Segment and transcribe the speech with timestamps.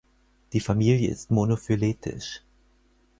[0.53, 2.41] Die Familie ist monophyletisch.